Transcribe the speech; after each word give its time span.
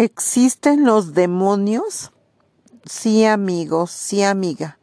¿Existen 0.00 0.86
los 0.86 1.12
demonios? 1.12 2.10
Sí, 2.86 3.26
amigos, 3.26 3.90
sí, 3.90 4.22
amiga, 4.22 4.78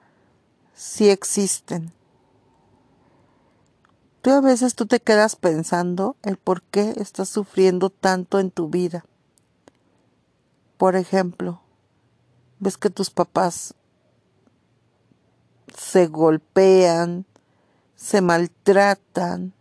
sí 0.76 1.10
existen. 1.10 1.92
Tú 4.22 4.30
a 4.30 4.42
veces 4.42 4.76
tú 4.76 4.86
te 4.86 5.00
quedas 5.00 5.36
pensando 5.36 6.18
el 6.22 6.38
por 6.38 6.62
qué 6.62 6.94
estás 6.98 7.30
sufriendo 7.30 7.90
tanto 7.90 8.38
en 8.38 8.52
tu 8.52 8.70
vida. 8.70 9.06
Por 10.78 10.96
ejemplo, 10.96 11.62
ves 12.60 12.78
que 12.78 12.92
tus 12.92 13.10
papás 13.10 13.74
se 15.76 16.06
golpean, 16.06 17.26
se 17.96 18.22
maltratan, 18.22 19.52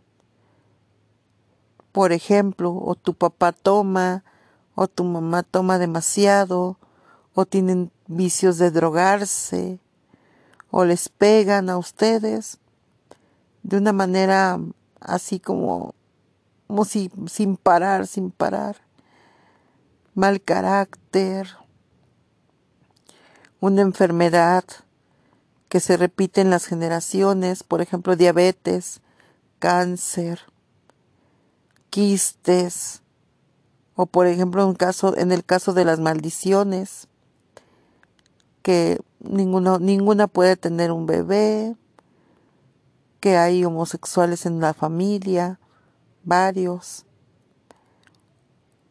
por 1.91 2.11
ejemplo, 2.11 2.75
o 2.75 2.93
tu 2.93 3.15
papá 3.15 3.53
toma, 3.53 4.23
o 4.79 4.87
tu 4.87 5.03
mamá 5.03 5.41
toma 5.41 5.79
demasiado, 5.79 6.77
o 7.33 7.47
tienen 7.47 7.91
vicios 8.05 8.59
de 8.59 8.69
drogarse, 8.69 9.79
o 10.69 10.85
les 10.85 11.09
pegan 11.09 11.71
a 11.71 11.79
ustedes 11.79 12.59
de 13.63 13.77
una 13.77 13.91
manera 13.91 14.59
así 15.01 15.39
como, 15.39 15.95
como 16.67 16.85
si, 16.85 17.09
sin 17.25 17.57
parar, 17.57 18.05
sin 18.05 18.29
parar, 18.29 18.77
mal 20.13 20.41
carácter, 20.41 21.57
una 23.59 23.81
enfermedad 23.81 24.63
que 25.69 25.79
se 25.79 25.97
repite 25.97 26.41
en 26.41 26.51
las 26.51 26.67
generaciones, 26.67 27.63
por 27.63 27.81
ejemplo, 27.81 28.15
diabetes, 28.15 29.01
cáncer, 29.57 30.41
quistes, 31.89 33.01
o 33.97 34.05
por 34.05 34.27
ejemplo 34.27 34.63
en, 34.63 34.75
caso, 34.75 35.17
en 35.17 35.31
el 35.31 35.43
caso 35.43 35.73
de 35.73 35.83
las 35.83 35.99
maldiciones, 35.99 37.07
que 38.61 39.01
ninguno, 39.19 39.79
ninguna 39.79 40.27
puede 40.27 40.55
tener 40.55 40.91
un 40.91 41.07
bebé, 41.07 41.75
que 43.19 43.37
hay 43.37 43.65
homosexuales 43.65 44.45
en 44.45 44.59
la 44.59 44.75
familia, 44.75 45.59
varios, 46.23 47.05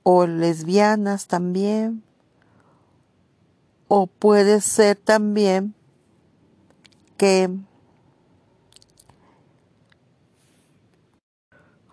o 0.02 0.26
lesbianas 0.26 1.28
también, 1.28 2.02
o 3.86 4.08
puede 4.08 4.60
ser 4.60 4.96
también 4.96 5.72
que 7.16 7.48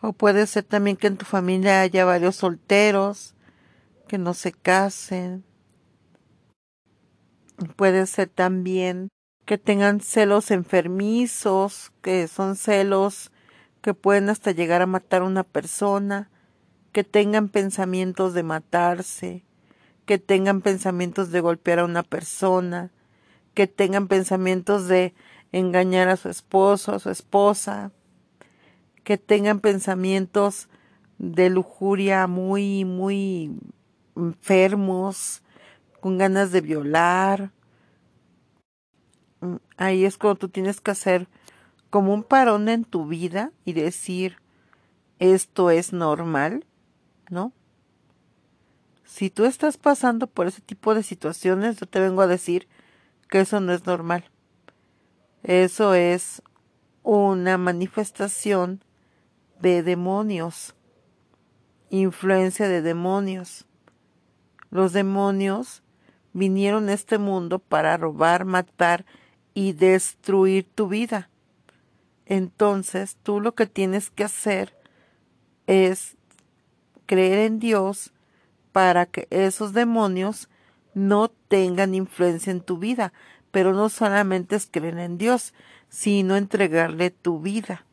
O 0.05 0.11
puede 0.11 0.47
ser 0.47 0.65
también 0.65 0.97
que 0.97 1.07
en 1.07 1.15
tu 1.15 1.23
familia 1.23 1.79
haya 1.79 2.03
varios 2.03 2.35
solteros 2.35 3.35
que 4.09 4.17
no 4.17 4.33
se 4.33 4.51
casen. 4.51 5.45
Puede 7.77 8.05
ser 8.07 8.27
también 8.27 9.07
que 9.45 9.57
tengan 9.57 10.01
celos 10.01 10.51
enfermizos, 10.51 11.93
que 12.01 12.27
son 12.27 12.57
celos 12.57 13.31
que 13.81 13.93
pueden 13.93 14.29
hasta 14.29 14.51
llegar 14.51 14.81
a 14.81 14.87
matar 14.87 15.21
a 15.21 15.25
una 15.25 15.45
persona, 15.45 16.29
que 16.91 17.05
tengan 17.05 17.47
pensamientos 17.47 18.33
de 18.33 18.43
matarse, 18.43 19.45
que 20.05 20.17
tengan 20.17 20.59
pensamientos 20.59 21.31
de 21.31 21.39
golpear 21.39 21.79
a 21.79 21.85
una 21.85 22.03
persona, 22.03 22.91
que 23.53 23.67
tengan 23.67 24.09
pensamientos 24.09 24.89
de 24.89 25.13
engañar 25.53 26.09
a 26.09 26.17
su 26.17 26.27
esposo, 26.27 26.93
a 26.93 26.99
su 26.99 27.09
esposa, 27.09 27.93
que 29.03 29.17
tengan 29.17 29.59
pensamientos 29.59 30.69
de 31.17 31.49
lujuria 31.49 32.27
muy, 32.27 32.85
muy 32.85 33.51
enfermos, 34.15 35.41
con 35.99 36.17
ganas 36.17 36.51
de 36.51 36.61
violar. 36.61 37.51
Mm, 39.41 39.55
ahí 39.77 40.05
es 40.05 40.17
cuando 40.17 40.39
tú 40.39 40.49
tienes 40.49 40.81
que 40.81 40.91
hacer 40.91 41.27
como 41.89 42.13
un 42.13 42.23
parón 42.23 42.69
en 42.69 42.85
tu 42.85 43.05
vida 43.05 43.51
y 43.65 43.73
decir, 43.73 44.37
esto 45.19 45.69
es 45.69 45.93
normal, 45.93 46.65
¿no? 47.29 47.53
Si 49.05 49.29
tú 49.29 49.45
estás 49.45 49.77
pasando 49.77 50.27
por 50.27 50.47
ese 50.47 50.61
tipo 50.61 50.95
de 50.95 51.03
situaciones, 51.03 51.77
yo 51.77 51.85
te 51.85 51.99
vengo 51.99 52.21
a 52.21 52.27
decir 52.27 52.67
que 53.29 53.41
eso 53.41 53.59
no 53.59 53.73
es 53.73 53.85
normal. 53.85 54.25
Eso 55.43 55.93
es 55.93 56.41
una 57.03 57.57
manifestación 57.57 58.83
de 59.63 59.81
demonios, 59.81 60.75
influencia 61.89 62.67
de 62.67 62.81
demonios. 62.81 63.65
Los 64.69 64.91
demonios 64.91 65.83
vinieron 66.33 66.89
a 66.89 66.93
este 66.93 67.17
mundo 67.17 67.59
para 67.59 67.95
robar, 67.95 68.43
matar 68.43 69.05
y 69.53 69.71
destruir 69.71 70.67
tu 70.75 70.89
vida. 70.89 71.29
Entonces 72.25 73.15
tú 73.23 73.39
lo 73.39 73.55
que 73.55 73.65
tienes 73.65 74.09
que 74.09 74.25
hacer 74.25 74.77
es 75.65 76.17
creer 77.05 77.39
en 77.39 77.59
Dios 77.59 78.11
para 78.73 79.05
que 79.05 79.29
esos 79.29 79.71
demonios 79.71 80.49
no 80.93 81.29
tengan 81.29 81.95
influencia 81.95 82.51
en 82.51 82.59
tu 82.59 82.79
vida. 82.79 83.13
Pero 83.51 83.71
no 83.71 83.87
solamente 83.87 84.57
es 84.57 84.67
creer 84.69 84.97
en 84.97 85.17
Dios, 85.17 85.53
sino 85.87 86.35
entregarle 86.35 87.11
tu 87.11 87.39
vida 87.39 87.85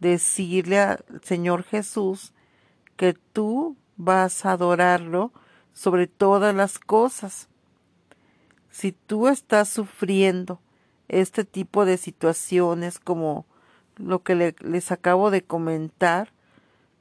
decirle 0.00 0.80
al 0.80 1.04
Señor 1.22 1.62
Jesús 1.62 2.32
que 2.96 3.14
tú 3.32 3.76
vas 3.96 4.44
a 4.44 4.52
adorarlo 4.52 5.32
sobre 5.72 6.06
todas 6.06 6.54
las 6.54 6.78
cosas. 6.78 7.48
Si 8.70 8.92
tú 8.92 9.28
estás 9.28 9.68
sufriendo 9.68 10.60
este 11.08 11.44
tipo 11.44 11.84
de 11.84 11.96
situaciones 11.96 12.98
como 12.98 13.46
lo 13.96 14.22
que 14.22 14.54
les 14.60 14.92
acabo 14.92 15.30
de 15.30 15.42
comentar, 15.42 16.32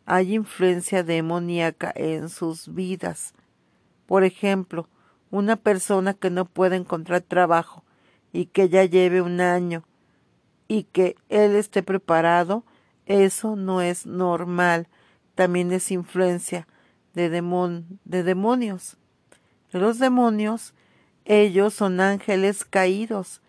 hay 0.05 0.35
influencia 0.35 1.03
demoníaca 1.03 1.91
en 1.95 2.29
sus 2.29 2.73
vidas. 2.73 3.33
Por 4.07 4.23
ejemplo, 4.23 4.87
una 5.31 5.55
persona 5.55 6.13
que 6.13 6.29
no 6.29 6.45
puede 6.45 6.75
encontrar 6.75 7.21
trabajo 7.21 7.83
y 8.33 8.47
que 8.47 8.69
ya 8.69 8.83
lleve 8.85 9.21
un 9.21 9.39
año 9.39 9.83
y 10.67 10.83
que 10.83 11.15
él 11.29 11.55
esté 11.55 11.83
preparado 11.83 12.63
eso 13.09 13.55
no 13.55 13.81
es 13.81 14.05
normal, 14.05 14.87
también 15.35 15.71
es 15.71 15.91
influencia 15.91 16.67
de, 17.15 17.29
de 17.29 18.23
demonios. 18.23 18.97
Los 19.71 19.99
demonios, 19.99 20.73
ellos 21.25 21.73
son 21.73 21.99
ángeles 21.99 22.63
caídos. 22.63 23.41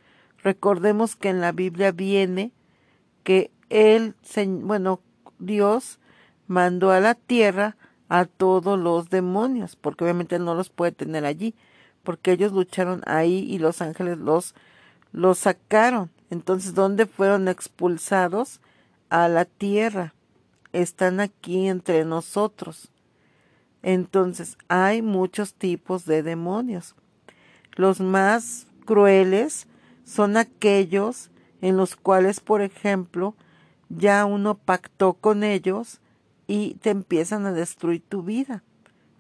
Recordemos 0.43 1.15
que 1.15 1.29
en 1.29 1.43
la 1.43 1.53
Biblia 1.53 1.93
viene 1.93 2.53
que 3.23 3.51
él, 3.69 4.15
bueno, 4.63 5.01
Dios 5.39 5.99
mandó 6.47 6.91
a 6.91 7.01
la 7.01 7.15
tierra 7.15 7.77
a 8.09 8.25
todos 8.25 8.79
los 8.79 9.11
demonios, 9.11 9.77
porque 9.77 10.05
obviamente 10.05 10.39
no 10.39 10.55
los 10.55 10.71
puede 10.71 10.93
tener 10.93 11.27
allí, 11.27 11.55
porque 12.03 12.33
ellos 12.33 12.53
lucharon 12.53 13.03
ahí 13.07 13.47
y 13.49 13.59
los 13.59 13.83
ángeles 13.83 14.17
los, 14.17 14.55
los 15.13 15.39
sacaron. 15.39 16.11
Entonces, 16.31 16.75
¿dónde 16.75 17.05
fueron 17.05 17.47
expulsados? 17.47 18.61
A 19.11 19.29
la 19.29 19.45
tierra, 19.45 20.15
están 20.73 21.21
aquí 21.21 21.69
entre 21.69 22.05
nosotros. 22.05 22.93
Entonces 23.83 24.57
hay 24.69 25.03
muchos 25.03 25.55
tipos 25.55 26.05
de 26.05 26.23
demonios. 26.23 26.95
Los 27.77 28.01
más 28.01 28.67
crueles 28.85 29.67
son 30.05 30.37
aquellos 30.37 31.31
en 31.61 31.77
los 31.77 31.97
cuales, 31.97 32.41
por 32.41 32.63
ejemplo, 32.63 33.35
ya 33.89 34.25
uno 34.25 34.57
pactó 34.57 35.15
con 35.15 35.45
ellos 35.45 36.01
y 36.47 36.75
te 36.75 36.91
empiezan 36.91 37.47
a 37.47 37.53
destruir 37.53 38.03
tu 38.09 38.23
vida. 38.23 38.63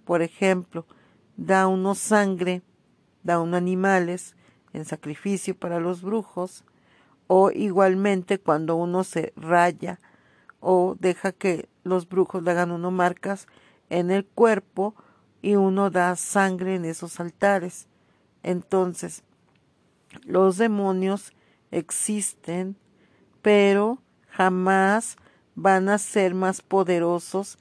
Por 0.04 0.22
ejemplo, 0.22 0.86
da 1.36 1.66
uno 1.66 1.94
sangre, 1.94 2.62
da 3.22 3.40
uno 3.40 3.56
animales 3.56 4.34
en 4.72 4.84
sacrificio 4.84 5.56
para 5.56 5.80
los 5.80 6.02
brujos, 6.02 6.64
o 7.32 7.52
igualmente 7.52 8.40
cuando 8.40 8.74
uno 8.74 9.04
se 9.04 9.32
raya 9.36 10.00
o 10.58 10.96
deja 10.98 11.30
que 11.30 11.68
los 11.84 12.08
brujos 12.08 12.42
le 12.42 12.50
hagan 12.50 12.72
uno 12.72 12.90
marcas 12.90 13.46
en 13.88 14.10
el 14.10 14.26
cuerpo 14.26 14.96
y 15.40 15.54
uno 15.54 15.90
da 15.90 16.16
sangre 16.16 16.74
en 16.74 16.84
esos 16.84 17.20
altares. 17.20 17.86
Entonces, 18.42 19.22
los 20.24 20.56
demonios 20.56 21.32
existen, 21.70 22.74
pero 23.42 24.02
jamás 24.30 25.16
van 25.54 25.88
a 25.88 25.98
ser 25.98 26.34
más 26.34 26.62
poderosos 26.62 27.58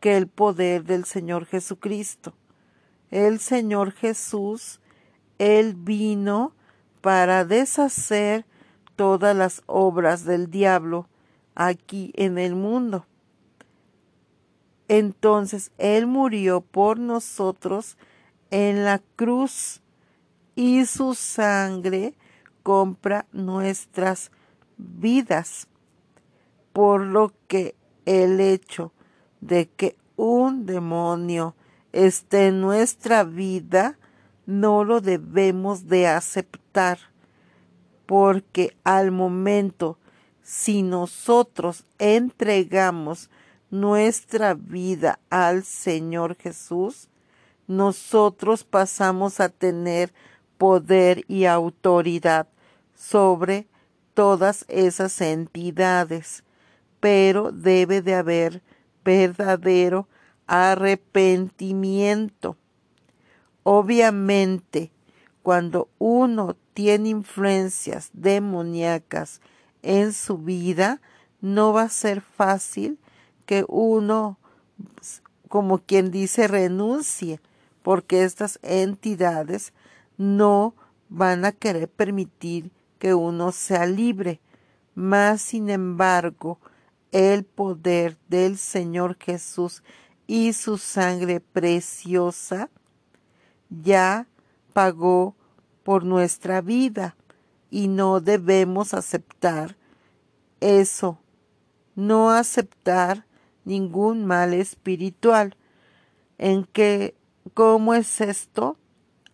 que 0.00 0.16
el 0.16 0.26
poder 0.26 0.82
del 0.82 1.04
Señor 1.04 1.46
Jesucristo. 1.46 2.34
El 3.12 3.38
Señor 3.38 3.92
Jesús, 3.92 4.80
Él 5.38 5.74
vino 5.76 6.52
para 7.00 7.44
deshacer 7.44 8.44
todas 8.96 9.36
las 9.36 9.62
obras 9.66 10.24
del 10.24 10.50
diablo 10.50 11.08
aquí 11.54 12.12
en 12.14 12.38
el 12.38 12.54
mundo. 12.54 13.06
Entonces 14.88 15.72
Él 15.78 16.06
murió 16.06 16.60
por 16.60 16.98
nosotros 16.98 17.96
en 18.50 18.84
la 18.84 19.00
cruz 19.16 19.80
y 20.54 20.84
su 20.86 21.14
sangre 21.14 22.14
compra 22.62 23.26
nuestras 23.32 24.30
vidas. 24.76 25.68
Por 26.72 27.02
lo 27.02 27.32
que 27.48 27.76
el 28.04 28.40
hecho 28.40 28.92
de 29.40 29.68
que 29.68 29.96
un 30.16 30.66
demonio 30.66 31.54
esté 31.92 32.48
en 32.48 32.60
nuestra 32.60 33.24
vida 33.24 33.98
no 34.46 34.84
lo 34.84 35.00
debemos 35.00 35.86
de 35.86 36.08
aceptar 36.08 36.98
porque 38.06 38.76
al 38.84 39.10
momento 39.10 39.98
si 40.42 40.82
nosotros 40.82 41.84
entregamos 41.98 43.30
nuestra 43.70 44.54
vida 44.54 45.18
al 45.30 45.64
Señor 45.64 46.36
Jesús, 46.36 47.08
nosotros 47.66 48.62
pasamos 48.62 49.40
a 49.40 49.48
tener 49.48 50.12
poder 50.58 51.24
y 51.28 51.46
autoridad 51.46 52.46
sobre 52.94 53.66
todas 54.12 54.66
esas 54.68 55.18
entidades, 55.22 56.44
pero 57.00 57.50
debe 57.50 58.02
de 58.02 58.14
haber 58.14 58.62
verdadero 59.02 60.06
arrepentimiento. 60.46 62.58
Obviamente, 63.62 64.92
cuando 65.44 65.90
uno 65.98 66.56
tiene 66.72 67.10
influencias 67.10 68.08
demoníacas 68.14 69.42
en 69.82 70.14
su 70.14 70.38
vida, 70.38 71.02
no 71.42 71.74
va 71.74 71.82
a 71.82 71.88
ser 71.90 72.22
fácil 72.22 72.98
que 73.44 73.66
uno, 73.68 74.38
como 75.50 75.80
quien 75.80 76.10
dice, 76.10 76.48
renuncie, 76.48 77.42
porque 77.82 78.24
estas 78.24 78.58
entidades 78.62 79.74
no 80.16 80.74
van 81.10 81.44
a 81.44 81.52
querer 81.52 81.90
permitir 81.90 82.70
que 82.98 83.12
uno 83.12 83.52
sea 83.52 83.84
libre. 83.84 84.40
Más 84.94 85.42
sin 85.42 85.68
embargo, 85.68 86.58
el 87.12 87.44
poder 87.44 88.16
del 88.30 88.56
Señor 88.56 89.18
Jesús 89.20 89.82
y 90.26 90.54
su 90.54 90.78
sangre 90.78 91.40
preciosa 91.40 92.70
ya 93.68 94.26
pagó 94.74 95.34
por 95.84 96.04
nuestra 96.04 96.60
vida 96.60 97.16
y 97.70 97.88
no 97.88 98.20
debemos 98.20 98.92
aceptar 98.92 99.76
eso, 100.60 101.18
no 101.94 102.30
aceptar 102.30 103.24
ningún 103.64 104.26
mal 104.26 104.52
espiritual. 104.52 105.56
¿En 106.36 106.64
que 106.64 107.14
cómo 107.54 107.94
es 107.94 108.20
esto? 108.20 108.76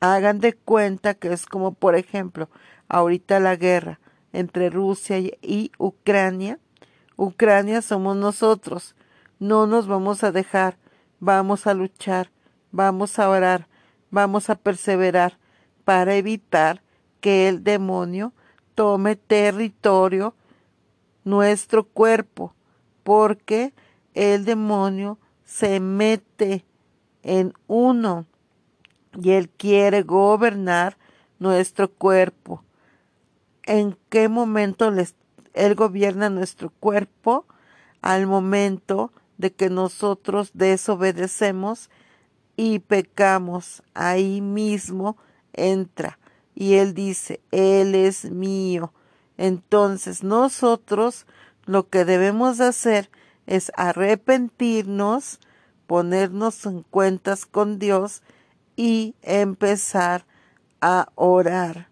Hagan 0.01 0.41
de 0.41 0.55
cuenta 0.55 1.15
que 1.15 1.33
es 1.33 1.47
como, 1.47 1.73
por 1.73 1.97
ejemplo, 1.97 2.49
ahorita 2.89 3.41
la 3.41 3.57
guerra 3.57 4.01
entre 4.33 4.71
Rusia 4.71 5.19
y 5.19 5.73
Ucrania. 5.79 6.59
Ucrania 7.17 7.83
somos 7.83 8.17
nosotros. 8.17 8.95
No 9.39 9.67
nos 9.67 9.87
vamos 9.87 10.25
a 10.25 10.33
dejar. 10.33 10.77
Vamos 11.19 11.67
a 11.67 11.75
luchar. 11.75 12.31
Vamos 12.73 13.19
a 13.19 13.29
orar. 13.29 13.70
Vamos 14.11 14.51
a 14.51 14.57
perseverar 14.57 15.39
para 15.85 16.15
evitar 16.15 16.83
que 17.21 17.49
el 17.49 17.63
demonio 17.63 18.33
tome 18.75 19.17
territorio 19.17 20.35
nuestro 21.25 21.85
cuerpo, 21.85 22.55
porque 23.03 23.73
el 24.15 24.45
demonio 24.45 25.19
se 25.45 25.81
mete 25.81 26.65
en 27.23 27.53
uno 27.67 28.27
y 29.21 29.33
él 29.33 29.49
quiere 29.51 30.03
gobernar 30.03 30.97
nuestro 31.39 31.91
cuerpo. 31.91 32.65
¿En 33.65 33.97
qué 34.09 34.29
momento 34.29 34.93
él 35.55 35.75
gobierna 35.75 36.31
nuestro 36.31 36.71
cuerpo? 36.71 37.47
Al 38.03 38.27
momento 38.27 39.13
de 39.39 39.53
que 39.53 39.69
nosotros 39.69 40.51
desobedecemos 40.55 41.91
y 42.63 42.79
pecamos, 42.79 43.83
ahí 43.95 44.43
mismo 44.43 45.17
entra. 45.55 46.19
Y 46.55 46.75
él 46.75 46.93
dice, 46.93 47.41
Él 47.51 47.95
es 47.95 48.31
mío. 48.31 48.93
Entonces 49.39 50.23
nosotros 50.23 51.25
lo 51.65 51.89
que 51.89 52.05
debemos 52.05 52.61
hacer 52.61 53.11
es 53.47 53.73
arrepentirnos, 53.77 55.41
ponernos 55.87 56.67
en 56.67 56.83
cuentas 56.83 57.47
con 57.47 57.79
Dios 57.79 58.23
y 58.77 59.15
empezar 59.23 60.27
a 60.83 61.09
orar 61.15 61.89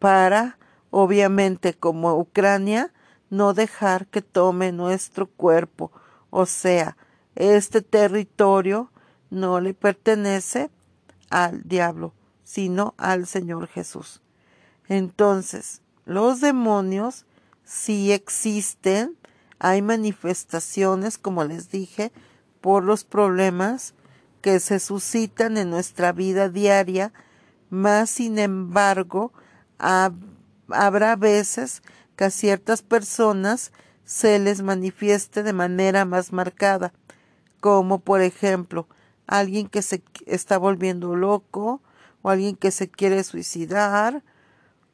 para, 0.00 0.58
obviamente 0.90 1.74
como 1.74 2.18
Ucrania, 2.18 2.92
no 3.30 3.54
dejar 3.54 4.08
que 4.08 4.20
tome 4.20 4.72
nuestro 4.72 5.28
cuerpo. 5.28 5.92
O 6.30 6.44
sea, 6.44 6.96
este 7.36 7.82
territorio 7.82 8.90
no 9.34 9.60
le 9.60 9.74
pertenece 9.74 10.70
al 11.30 11.62
diablo, 11.64 12.14
sino 12.44 12.94
al 12.96 13.26
Señor 13.26 13.66
Jesús. 13.66 14.22
Entonces, 14.88 15.82
los 16.04 16.40
demonios 16.40 17.26
sí 17.64 18.12
existen, 18.12 19.16
hay 19.58 19.82
manifestaciones, 19.82 21.18
como 21.18 21.44
les 21.44 21.70
dije, 21.70 22.12
por 22.60 22.84
los 22.84 23.04
problemas 23.04 23.94
que 24.40 24.60
se 24.60 24.78
suscitan 24.78 25.56
en 25.56 25.70
nuestra 25.70 26.12
vida 26.12 26.48
diaria, 26.48 27.12
más 27.70 28.10
sin 28.10 28.38
embargo, 28.38 29.32
habrá 29.78 31.16
veces 31.16 31.82
que 32.16 32.24
a 32.24 32.30
ciertas 32.30 32.82
personas 32.82 33.72
se 34.04 34.38
les 34.38 34.62
manifieste 34.62 35.42
de 35.42 35.52
manera 35.52 36.04
más 36.04 36.32
marcada, 36.32 36.92
como 37.60 38.00
por 38.00 38.20
ejemplo 38.20 38.86
alguien 39.26 39.68
que 39.68 39.82
se 39.82 40.02
está 40.26 40.58
volviendo 40.58 41.16
loco, 41.16 41.80
o 42.22 42.30
alguien 42.30 42.56
que 42.56 42.70
se 42.70 42.88
quiere 42.88 43.22
suicidar, 43.24 44.22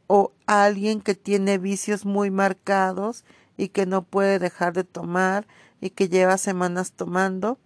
o 0.07 0.33
alguien 0.47 1.01
que 1.01 1.15
tiene 1.15 1.59
vicios 1.59 2.05
muy 2.05 2.31
marcados 2.31 3.25
y 3.57 3.69
que 3.69 3.87
no 3.87 4.03
puede 4.03 4.39
dejar 4.39 4.73
de 4.73 4.85
tomar 4.85 5.47
y 5.81 5.91
que 5.91 6.09
lleva 6.09 6.39
semanas 6.39 6.93
tomando, 6.93 7.59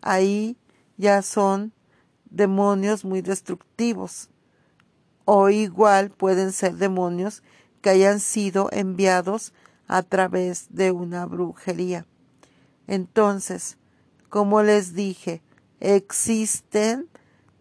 ahí 0.00 0.56
ya 0.96 1.22
son 1.22 1.72
demonios 2.30 3.04
muy 3.04 3.22
destructivos. 3.22 4.30
O 5.24 5.48
igual 5.48 6.10
pueden 6.10 6.52
ser 6.52 6.76
demonios 6.76 7.42
que 7.80 7.90
hayan 7.90 8.20
sido 8.20 8.68
enviados 8.72 9.52
a 9.88 10.02
través 10.02 10.66
de 10.70 10.92
una 10.92 11.26
brujería. 11.26 12.06
Entonces, 12.86 13.76
como 14.28 14.62
les 14.62 14.94
dije, 14.94 15.42
existen 15.80 17.08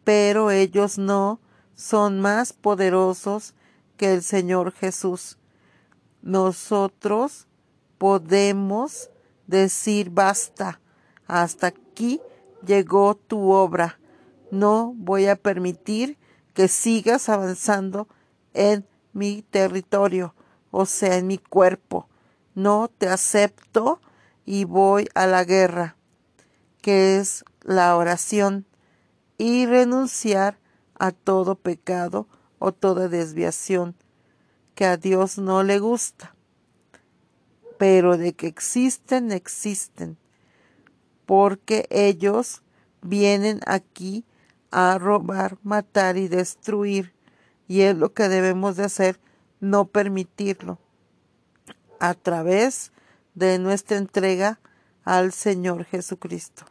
pero 0.06 0.52
ellos 0.52 0.98
no 0.98 1.42
son 1.74 2.22
más 2.22 2.54
poderosos 2.54 3.56
que 3.98 4.14
el 4.14 4.24
Señor 4.24 4.72
Jesús. 4.72 5.38
Nosotros 6.22 7.48
podemos 7.98 9.10
decir 9.48 10.12
basta, 10.12 10.80
hasta 11.28 11.68
aquí 11.68 12.22
llegó 12.66 13.16
tu 13.16 13.52
obra. 13.52 14.00
No 14.52 14.94
voy 14.96 15.26
a 15.26 15.36
permitir 15.36 16.18
que 16.54 16.68
sigas 16.68 17.28
avanzando 17.28 18.08
en 18.54 18.86
mi 19.12 19.42
territorio, 19.42 20.36
o 20.72 20.86
sea, 20.86 21.18
en 21.18 21.26
mi 21.28 21.40
cuerpo. 21.40 22.08
No 22.54 22.92
te 22.96 23.10
acepto 23.10 24.00
y 24.46 24.66
voy 24.66 25.10
a 25.16 25.26
la 25.26 25.44
guerra, 25.44 25.98
que 26.82 27.18
es 27.18 27.44
la 27.66 27.98
oración 27.98 28.66
y 29.38 29.66
renunciar 29.66 30.60
a 30.98 31.12
todo 31.12 31.56
pecado 31.56 32.28
o 32.60 32.72
toda 32.72 33.10
desviación 33.10 33.96
que 34.76 34.86
a 34.86 34.98
Dios 34.98 35.38
no 35.38 35.64
le 35.64 35.80
gusta. 35.80 36.36
Pero 37.78 38.18
de 38.18 38.34
que 38.34 38.48
existen, 38.48 39.32
existen, 39.32 40.18
porque 41.26 41.88
ellos 41.90 42.62
vienen 43.02 43.60
aquí 43.66 44.26
a 44.72 44.98
robar, 44.98 45.58
matar 45.64 46.18
y 46.18 46.28
destruir, 46.28 47.14
y 47.68 47.82
es 47.82 47.98
lo 47.98 48.14
que 48.14 48.30
debemos 48.30 48.78
de 48.78 48.84
hacer, 48.84 49.20
no 49.60 49.86
permitirlo, 49.86 50.80
a 52.00 52.14
través 52.14 52.92
de 53.34 53.58
nuestra 53.58 53.98
entrega 53.98 54.60
al 55.04 55.34
Señor 55.34 55.86
Jesucristo. 55.86 56.66